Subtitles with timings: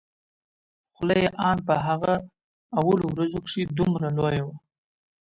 [0.95, 2.13] خوله يې ان په هغه
[2.79, 4.55] اولو ورځو کښې دومره لويه وه.